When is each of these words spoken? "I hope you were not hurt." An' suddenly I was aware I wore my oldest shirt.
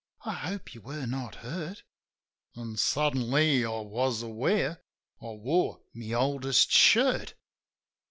"I 0.25 0.31
hope 0.33 0.73
you 0.73 0.81
were 0.81 1.05
not 1.05 1.35
hurt." 1.45 1.83
An' 2.55 2.75
suddenly 2.77 3.63
I 3.63 3.81
was 3.81 4.23
aware 4.23 4.81
I 5.21 5.25
wore 5.27 5.83
my 5.93 6.13
oldest 6.13 6.71
shirt. 6.71 7.35